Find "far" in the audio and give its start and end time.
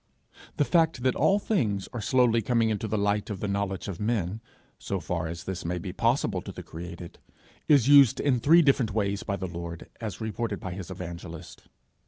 4.99-5.27